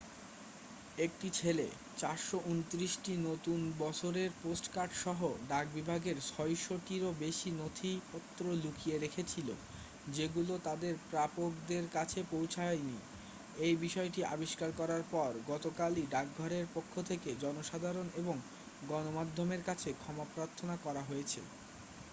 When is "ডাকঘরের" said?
16.09-16.65